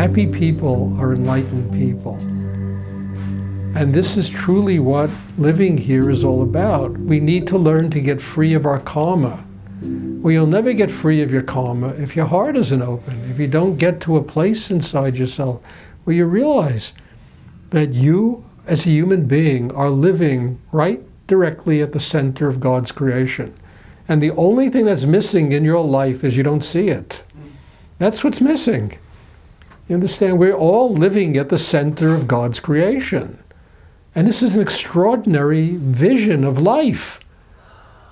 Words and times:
Happy 0.00 0.26
people 0.26 0.98
are 0.98 1.12
enlightened 1.12 1.70
people. 1.74 2.14
And 3.76 3.92
this 3.92 4.16
is 4.16 4.30
truly 4.30 4.78
what 4.78 5.10
living 5.36 5.76
here 5.76 6.08
is 6.08 6.24
all 6.24 6.42
about. 6.42 6.92
We 6.92 7.20
need 7.20 7.46
to 7.48 7.58
learn 7.58 7.90
to 7.90 8.00
get 8.00 8.22
free 8.22 8.54
of 8.54 8.64
our 8.64 8.80
karma. 8.80 9.44
Well, 9.82 10.32
you'll 10.32 10.46
never 10.46 10.72
get 10.72 10.90
free 10.90 11.20
of 11.20 11.30
your 11.30 11.42
karma 11.42 11.88
if 11.88 12.16
your 12.16 12.24
heart 12.24 12.56
isn't 12.56 12.80
open, 12.80 13.30
if 13.30 13.38
you 13.38 13.46
don't 13.46 13.76
get 13.76 14.00
to 14.00 14.16
a 14.16 14.22
place 14.22 14.70
inside 14.70 15.18
yourself 15.18 15.62
where 16.04 16.16
you 16.16 16.24
realize 16.24 16.94
that 17.68 17.92
you, 17.92 18.42
as 18.66 18.86
a 18.86 18.90
human 18.90 19.26
being, 19.26 19.70
are 19.72 19.90
living 19.90 20.62
right 20.72 21.02
directly 21.26 21.82
at 21.82 21.92
the 21.92 22.00
center 22.00 22.48
of 22.48 22.58
God's 22.58 22.90
creation. 22.90 23.54
And 24.08 24.22
the 24.22 24.30
only 24.30 24.70
thing 24.70 24.86
that's 24.86 25.04
missing 25.04 25.52
in 25.52 25.62
your 25.62 25.84
life 25.84 26.24
is 26.24 26.38
you 26.38 26.42
don't 26.42 26.64
see 26.64 26.88
it. 26.88 27.22
That's 27.98 28.24
what's 28.24 28.40
missing. 28.40 28.96
You 29.90 29.94
understand? 29.94 30.38
We're 30.38 30.54
all 30.54 30.94
living 30.94 31.36
at 31.36 31.48
the 31.48 31.58
center 31.58 32.14
of 32.14 32.28
God's 32.28 32.60
creation. 32.60 33.42
And 34.14 34.24
this 34.24 34.40
is 34.40 34.54
an 34.54 34.62
extraordinary 34.62 35.70
vision 35.74 36.44
of 36.44 36.60
life. 36.60 37.18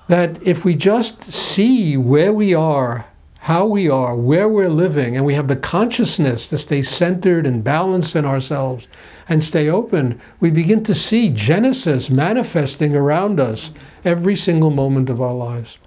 That 0.09 0.45
if 0.45 0.65
we 0.65 0.75
just 0.75 1.31
see 1.31 1.95
where 1.95 2.33
we 2.33 2.53
are, 2.53 3.05
how 3.43 3.65
we 3.65 3.87
are, 3.87 4.13
where 4.13 4.49
we're 4.49 4.67
living, 4.67 5.15
and 5.15 5.25
we 5.25 5.35
have 5.35 5.47
the 5.47 5.55
consciousness 5.55 6.49
to 6.49 6.57
stay 6.57 6.81
centered 6.81 7.45
and 7.45 7.63
balanced 7.63 8.13
in 8.13 8.25
ourselves 8.25 8.89
and 9.29 9.41
stay 9.41 9.69
open, 9.69 10.19
we 10.41 10.51
begin 10.51 10.83
to 10.83 10.93
see 10.93 11.29
Genesis 11.29 12.09
manifesting 12.09 12.93
around 12.93 13.39
us 13.39 13.73
every 14.03 14.35
single 14.35 14.69
moment 14.69 15.09
of 15.09 15.21
our 15.21 15.33
lives. 15.33 15.77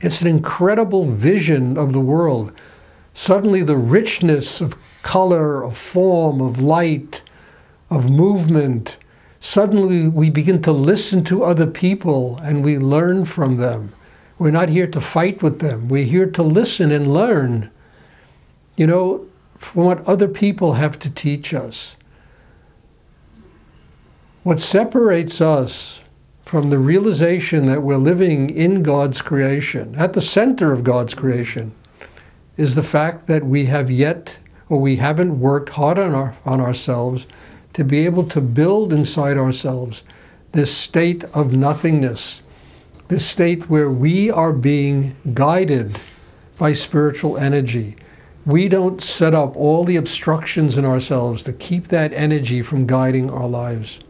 It's 0.00 0.22
an 0.22 0.28
incredible 0.28 1.10
vision 1.10 1.76
of 1.76 1.92
the 1.92 1.98
world. 1.98 2.52
Suddenly, 3.18 3.62
the 3.62 3.76
richness 3.76 4.60
of 4.60 4.76
color, 5.02 5.64
of 5.64 5.76
form, 5.76 6.40
of 6.40 6.60
light, 6.60 7.24
of 7.90 8.08
movement. 8.08 8.96
Suddenly, 9.40 10.06
we 10.06 10.30
begin 10.30 10.62
to 10.62 10.70
listen 10.70 11.24
to 11.24 11.42
other 11.42 11.66
people 11.66 12.38
and 12.44 12.64
we 12.64 12.78
learn 12.78 13.24
from 13.24 13.56
them. 13.56 13.92
We're 14.38 14.52
not 14.52 14.68
here 14.68 14.86
to 14.86 15.00
fight 15.00 15.42
with 15.42 15.58
them, 15.58 15.88
we're 15.88 16.04
here 16.04 16.30
to 16.30 16.42
listen 16.44 16.92
and 16.92 17.12
learn, 17.12 17.72
you 18.76 18.86
know, 18.86 19.26
from 19.56 19.82
what 19.82 20.06
other 20.06 20.28
people 20.28 20.74
have 20.74 20.96
to 21.00 21.10
teach 21.10 21.52
us. 21.52 21.96
What 24.44 24.60
separates 24.60 25.40
us 25.40 26.02
from 26.44 26.70
the 26.70 26.78
realization 26.78 27.66
that 27.66 27.82
we're 27.82 27.96
living 27.96 28.48
in 28.48 28.84
God's 28.84 29.20
creation, 29.22 29.96
at 29.96 30.12
the 30.12 30.20
center 30.20 30.70
of 30.72 30.84
God's 30.84 31.14
creation, 31.14 31.72
is 32.58 32.74
the 32.74 32.82
fact 32.82 33.28
that 33.28 33.46
we 33.46 33.66
have 33.66 33.90
yet, 33.90 34.36
or 34.68 34.78
we 34.78 34.96
haven't 34.96 35.40
worked 35.40 35.70
hard 35.70 35.98
on, 35.98 36.14
our, 36.14 36.36
on 36.44 36.60
ourselves 36.60 37.26
to 37.72 37.84
be 37.84 38.04
able 38.04 38.24
to 38.24 38.40
build 38.40 38.92
inside 38.92 39.38
ourselves 39.38 40.02
this 40.52 40.76
state 40.76 41.22
of 41.32 41.52
nothingness, 41.52 42.42
this 43.06 43.24
state 43.24 43.70
where 43.70 43.90
we 43.90 44.28
are 44.30 44.52
being 44.52 45.14
guided 45.32 45.98
by 46.58 46.72
spiritual 46.72 47.38
energy. 47.38 47.94
We 48.44 48.68
don't 48.68 49.02
set 49.02 49.34
up 49.34 49.54
all 49.54 49.84
the 49.84 49.96
obstructions 49.96 50.76
in 50.76 50.84
ourselves 50.84 51.44
to 51.44 51.52
keep 51.52 51.88
that 51.88 52.12
energy 52.12 52.60
from 52.62 52.86
guiding 52.86 53.30
our 53.30 53.46
lives. 53.46 54.00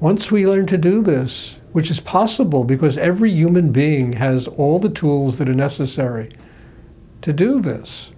Once 0.00 0.30
we 0.32 0.46
learn 0.46 0.66
to 0.66 0.78
do 0.78 1.02
this, 1.02 1.58
which 1.72 1.90
is 1.90 2.00
possible 2.00 2.64
because 2.64 2.96
every 2.96 3.30
human 3.30 3.70
being 3.70 4.14
has 4.14 4.48
all 4.48 4.78
the 4.78 4.88
tools 4.88 5.36
that 5.38 5.48
are 5.48 5.54
necessary 5.54 6.30
to 7.24 7.32
do 7.32 7.60
this. 7.60 8.12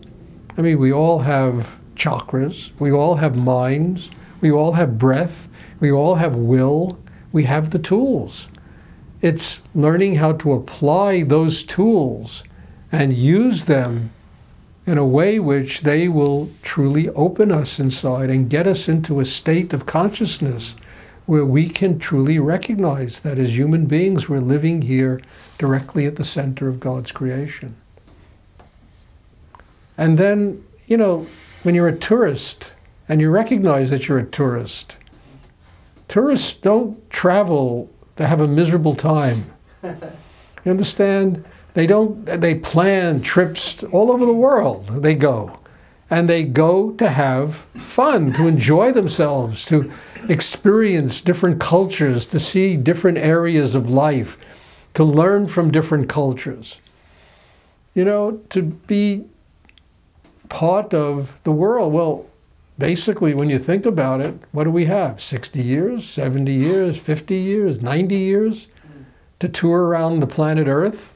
I 0.57 0.63
mean, 0.63 0.79
we 0.79 0.93
all 0.93 1.21
have 1.21 1.79
chakras, 1.97 2.79
we 2.79 2.93
all 2.93 3.17
have 3.17 3.35
minds, 3.35 4.11
we 4.41 4.53
all 4.53 4.73
have 4.73 4.99
breath. 4.99 5.49
We 5.81 5.93
all 5.93 6.17
have 6.17 6.37
will. 6.37 6.99
We 7.33 7.45
have 7.45 7.71
the 7.71 7.79
tools. 7.79 8.49
It's 9.21 9.63
learning 9.75 10.17
how 10.17 10.33
to 10.35 10.53
apply 10.53 11.23
those 11.23 11.63
tools 11.65 12.45
and 12.93 13.13
use 13.13 13.65
them 13.65 14.11
in 14.87 14.99
a 14.99 15.07
way 15.07 15.39
which 15.39 15.81
they 15.81 16.09
will 16.09 16.51
truly 16.63 17.09
open 17.11 17.51
us 17.51 17.81
inside 17.81 18.31
and 18.31 18.49
get 18.49 18.67
us 18.67 18.89
into 18.89 19.21
a 19.21 19.25
state 19.25 19.73
of 19.73 19.85
consciousness 19.85 20.77
where 21.27 21.45
we 21.45 21.69
can 21.69 21.99
truly 21.99 22.39
recognize 22.39 23.21
that 23.21 23.37
as 23.37 23.59
human 23.59 23.87
beings 23.87 24.29
we're 24.29 24.39
living 24.39 24.83
here 24.83 25.21
directly 25.59 26.07
at 26.07 26.17
the 26.17 26.25
center 26.25 26.69
of 26.69 26.79
God's 26.79 27.11
creation. 27.11 27.75
And 29.99 30.19
then, 30.19 30.65
you 30.87 30.97
know, 30.97 31.27
when 31.63 31.75
you're 31.75 31.89
a 31.89 31.97
tourist, 31.97 32.73
and 33.09 33.21
you 33.21 33.31
recognize 33.31 33.91
that 33.91 34.09
you're 34.09 34.19
a 34.19 34.27
tourist. 34.27 34.99
Tourists 36.09 36.55
don't 36.55 37.09
travel 37.11 37.91
to 38.17 38.27
have 38.27 38.41
a 38.41 38.49
miserable 38.49 38.95
time. 38.95 39.53
You 40.65 40.73
understand? 40.73 41.45
They 41.75 41.87
don't 41.87 42.25
they 42.25 42.57
plan 42.57 43.21
trips 43.21 43.85
all 43.85 44.11
over 44.11 44.27
the 44.27 44.33
world. 44.33 45.05
They 45.05 45.15
go. 45.15 45.61
And 46.11 46.29
they 46.29 46.43
go 46.43 46.91
to 46.95 47.09
have 47.09 47.55
fun, 47.77 48.33
to 48.33 48.49
enjoy 48.49 48.91
themselves, 48.91 49.65
to 49.67 49.93
experience 50.29 51.21
different 51.21 51.61
cultures, 51.61 52.27
to 52.27 52.41
see 52.41 52.77
different 52.77 53.19
areas 53.19 53.77
of 53.77 53.89
life, 53.89 54.37
to 54.95 55.05
learn 55.05 55.47
from 55.47 55.71
different 55.71 56.09
cultures. 56.09 56.81
You 57.95 58.05
know, 58.05 58.41
to 58.51 58.63
be 58.63 59.27
part 60.49 60.95
of 60.95 61.41
the 61.45 61.53
world. 61.53 61.93
Well, 61.93 62.27
basically, 62.79 63.35
when 63.35 63.51
you 63.51 63.59
think 63.59 63.87
about 63.87 64.21
it, 64.21 64.35
what 64.53 64.65
do 64.65 64.71
we 64.71 64.87
have? 64.87 65.21
60 65.21 65.63
years, 65.63 66.09
70 66.09 66.53
years, 66.53 66.99
50 66.99 67.35
years, 67.35 67.81
90 67.81 68.15
years 68.15 68.69
to 69.39 69.49
tour 69.49 69.85
around 69.85 70.21
the 70.21 70.27
planet 70.27 70.67
Earth? 70.67 71.13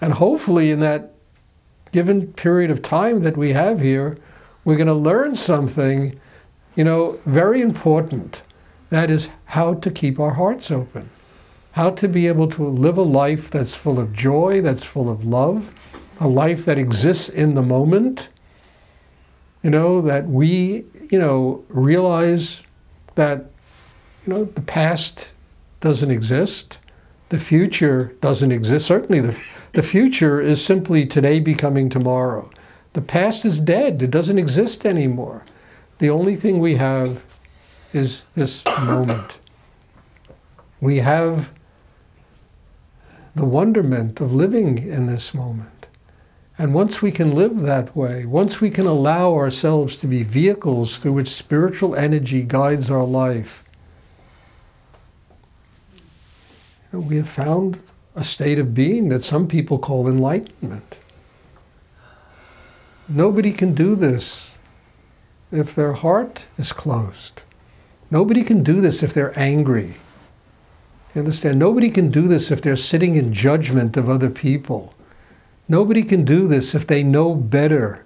And 0.00 0.14
hopefully, 0.14 0.70
in 0.70 0.80
that 0.80 1.12
given 1.92 2.32
period 2.32 2.70
of 2.70 2.82
time 2.82 3.22
that 3.22 3.36
we 3.36 3.50
have 3.50 3.80
here, 3.80 4.18
we're 4.64 4.76
going 4.76 4.86
to 4.86 4.94
learn 4.94 5.36
something, 5.36 6.18
you 6.74 6.84
know, 6.84 7.18
very 7.24 7.60
important. 7.60 8.42
That 8.90 9.10
is 9.10 9.28
how 9.46 9.74
to 9.74 9.90
keep 9.90 10.18
our 10.18 10.34
hearts 10.34 10.70
open, 10.70 11.10
how 11.72 11.90
to 11.90 12.08
be 12.08 12.26
able 12.26 12.48
to 12.50 12.66
live 12.66 12.98
a 12.98 13.02
life 13.02 13.50
that's 13.50 13.74
full 13.74 13.98
of 13.98 14.12
joy, 14.12 14.60
that's 14.60 14.84
full 14.84 15.08
of 15.08 15.24
love, 15.24 15.72
a 16.20 16.28
life 16.28 16.64
that 16.64 16.78
exists 16.78 17.28
in 17.28 17.54
the 17.54 17.62
moment 17.62 18.28
you 19.62 19.70
know, 19.70 20.00
that 20.00 20.28
we, 20.28 20.84
you 21.10 21.18
know, 21.18 21.64
realize 21.68 22.62
that, 23.14 23.50
you 24.26 24.32
know, 24.32 24.44
the 24.44 24.60
past 24.60 25.32
doesn't 25.80 26.10
exist, 26.10 26.78
the 27.28 27.38
future 27.38 28.14
doesn't 28.20 28.52
exist. 28.52 28.86
Certainly, 28.86 29.20
the, 29.20 29.42
the 29.72 29.82
future 29.82 30.40
is 30.40 30.64
simply 30.64 31.06
today 31.06 31.40
becoming 31.40 31.88
tomorrow. 31.88 32.50
The 32.92 33.00
past 33.00 33.44
is 33.44 33.58
dead, 33.58 34.02
it 34.02 34.10
doesn't 34.10 34.38
exist 34.38 34.84
anymore. 34.84 35.44
The 35.98 36.10
only 36.10 36.36
thing 36.36 36.58
we 36.58 36.74
have 36.76 37.22
is 37.92 38.24
this 38.34 38.64
moment. 38.84 39.38
We 40.80 40.96
have 40.98 41.50
the 43.34 43.44
wonderment 43.44 44.20
of 44.20 44.32
living 44.32 44.78
in 44.78 45.06
this 45.06 45.32
moment. 45.32 45.81
And 46.58 46.74
once 46.74 47.00
we 47.00 47.10
can 47.10 47.32
live 47.32 47.60
that 47.60 47.96
way, 47.96 48.26
once 48.26 48.60
we 48.60 48.70
can 48.70 48.86
allow 48.86 49.32
ourselves 49.32 49.96
to 49.96 50.06
be 50.06 50.22
vehicles 50.22 50.98
through 50.98 51.14
which 51.14 51.28
spiritual 51.28 51.96
energy 51.96 52.42
guides 52.42 52.90
our 52.90 53.04
life, 53.04 53.64
we 56.92 57.16
have 57.16 57.28
found 57.28 57.80
a 58.14 58.22
state 58.22 58.58
of 58.58 58.74
being 58.74 59.08
that 59.08 59.24
some 59.24 59.48
people 59.48 59.78
call 59.78 60.06
enlightenment. 60.06 60.96
Nobody 63.08 63.52
can 63.52 63.74
do 63.74 63.94
this 63.94 64.50
if 65.50 65.74
their 65.74 65.94
heart 65.94 66.44
is 66.58 66.72
closed. 66.72 67.42
Nobody 68.10 68.42
can 68.42 68.62
do 68.62 68.80
this 68.82 69.02
if 69.02 69.14
they're 69.14 69.38
angry. 69.38 69.94
You 71.14 71.20
understand? 71.20 71.58
Nobody 71.58 71.90
can 71.90 72.10
do 72.10 72.28
this 72.28 72.50
if 72.50 72.60
they're 72.60 72.76
sitting 72.76 73.14
in 73.14 73.32
judgment 73.32 73.96
of 73.96 74.08
other 74.08 74.30
people. 74.30 74.94
Nobody 75.68 76.02
can 76.02 76.24
do 76.24 76.48
this 76.48 76.74
if 76.74 76.86
they 76.86 77.02
know 77.02 77.34
better 77.34 78.04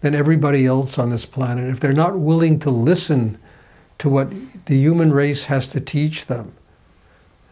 than 0.00 0.14
everybody 0.14 0.66
else 0.66 0.98
on 0.98 1.10
this 1.10 1.26
planet, 1.26 1.70
if 1.70 1.80
they're 1.80 1.92
not 1.92 2.18
willing 2.18 2.58
to 2.60 2.70
listen 2.70 3.38
to 3.98 4.08
what 4.08 4.30
the 4.66 4.76
human 4.76 5.12
race 5.12 5.46
has 5.46 5.66
to 5.68 5.80
teach 5.80 6.26
them. 6.26 6.52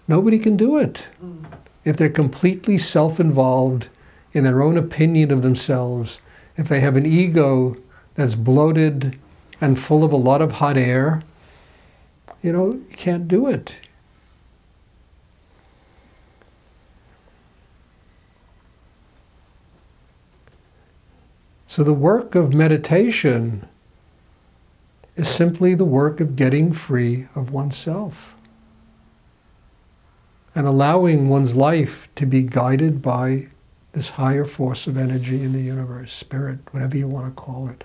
Nobody 0.07 0.39
can 0.39 0.57
do 0.57 0.77
it. 0.77 1.09
Mm. 1.23 1.47
If 1.85 1.97
they're 1.97 2.11
completely 2.11 2.79
self 2.79 3.19
involved 3.19 3.89
in 4.33 4.45
their 4.45 4.63
own 4.63 4.77
opinion 4.77 5.31
of 5.31 5.43
themselves, 5.43 6.21
if 6.57 6.69
they 6.69 6.81
have 6.81 6.97
an 6.97 7.07
ego 7.07 7.77
that's 8.15 8.35
bloated 8.35 9.19
and 9.61 9.81
full 9.81 10.05
of 10.05 10.13
a 10.13 10.17
lot 10.17 10.43
of 10.43 10.53
hot 10.53 10.77
air, 10.77 11.23
you 12.43 12.53
know, 12.53 12.73
you 12.73 12.97
can't 12.97 13.27
do 13.29 13.49
it. 13.49 13.77
So 21.75 21.83
the 21.83 21.93
work 21.93 22.37
of 22.37 22.55
meditation 22.55 23.67
is 25.17 25.29
simply 25.29 25.75
the 25.75 25.85
work 25.85 26.21
of 26.21 26.37
getting 26.37 26.73
free 26.73 27.27
of 27.35 27.51
oneself 27.51 28.37
and 30.55 30.69
allowing 30.69 31.29
one's 31.29 31.57
life 31.57 32.09
to 32.15 32.27
be 32.27 32.45
guided 32.45 33.03
by 33.03 33.49
this 33.91 34.11
higher 34.11 34.45
force 34.45 34.87
of 34.87 34.97
energy 34.97 35.43
in 35.43 35.53
the 35.53 35.63
universe, 35.63 36.13
spirit, 36.13 36.61
whatever 36.71 36.97
you 36.97 37.09
want 37.09 37.27
to 37.27 37.43
call 37.43 37.67
it. 37.67 37.83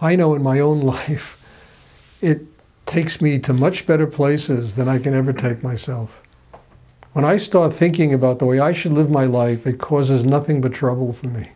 I 0.00 0.14
know 0.14 0.32
in 0.36 0.42
my 0.44 0.60
own 0.60 0.80
life, 0.82 2.16
it 2.22 2.42
takes 2.86 3.20
me 3.20 3.40
to 3.40 3.52
much 3.52 3.88
better 3.88 4.06
places 4.06 4.76
than 4.76 4.88
I 4.88 5.00
can 5.00 5.14
ever 5.14 5.32
take 5.32 5.64
myself. 5.64 6.22
When 7.12 7.24
I 7.24 7.38
start 7.38 7.74
thinking 7.74 8.14
about 8.14 8.38
the 8.38 8.46
way 8.46 8.60
I 8.60 8.70
should 8.70 8.92
live 8.92 9.10
my 9.10 9.24
life, 9.24 9.66
it 9.66 9.80
causes 9.80 10.22
nothing 10.22 10.60
but 10.60 10.72
trouble 10.72 11.12
for 11.12 11.26
me. 11.26 11.50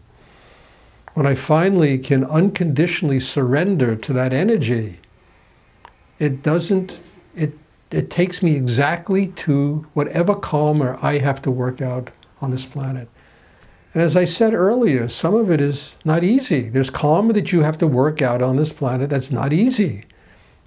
When 1.16 1.24
I 1.24 1.34
finally 1.34 1.96
can 1.96 2.24
unconditionally 2.24 3.20
surrender 3.20 3.96
to 3.96 4.12
that 4.12 4.34
energy, 4.34 4.98
it 6.18 6.42
doesn't, 6.42 7.00
it, 7.34 7.54
it 7.90 8.10
takes 8.10 8.42
me 8.42 8.54
exactly 8.54 9.28
to 9.28 9.86
whatever 9.94 10.34
karma 10.34 10.98
I 11.00 11.16
have 11.16 11.40
to 11.42 11.50
work 11.50 11.80
out 11.80 12.10
on 12.42 12.50
this 12.50 12.66
planet. 12.66 13.08
And 13.94 14.02
as 14.02 14.14
I 14.14 14.26
said 14.26 14.52
earlier, 14.52 15.08
some 15.08 15.34
of 15.34 15.50
it 15.50 15.58
is 15.58 15.94
not 16.04 16.22
easy. 16.22 16.68
There's 16.68 16.90
karma 16.90 17.32
that 17.32 17.50
you 17.50 17.62
have 17.62 17.78
to 17.78 17.86
work 17.86 18.20
out 18.20 18.42
on 18.42 18.56
this 18.56 18.74
planet 18.74 19.08
that's 19.08 19.30
not 19.30 19.54
easy, 19.54 20.04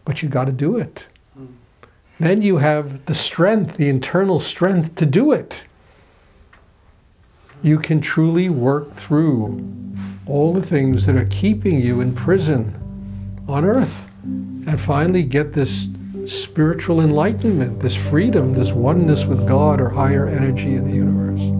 but 0.03 0.23
you 0.23 0.29
got 0.29 0.45
to 0.45 0.51
do 0.51 0.79
it. 0.79 1.05
Mm. 1.39 1.49
Then 2.19 2.41
you 2.41 2.57
have 2.57 3.05
the 3.05 3.13
strength, 3.13 3.77
the 3.77 3.87
internal 3.87 4.39
strength 4.39 4.95
to 4.95 5.05
do 5.05 5.31
it. 5.31 5.65
You 7.61 7.77
can 7.77 8.01
truly 8.01 8.49
work 8.49 8.93
through 8.93 9.79
all 10.29 10.53
the 10.53 10.61
things 10.61 11.05
that 11.05 11.15
are 11.15 11.27
keeping 11.29 11.81
you 11.81 12.01
in 12.01 12.13
prison 12.13 12.75
on 13.47 13.65
earth 13.65 14.09
and 14.23 14.79
finally 14.79 15.23
get 15.23 15.53
this 15.53 15.87
spiritual 16.25 17.01
enlightenment, 17.01 17.79
this 17.79 17.95
freedom, 17.95 18.53
this 18.53 18.71
oneness 18.71 19.25
with 19.25 19.47
God 19.47 19.81
or 19.81 19.89
higher 19.89 20.27
energy 20.27 20.75
in 20.75 20.85
the 20.85 20.93
universe. 20.93 21.58